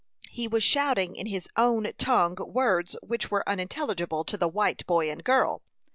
[0.31, 5.11] He was shouting in his own tongue words which were unintelligible to the white boy
[5.11, 5.61] and girl.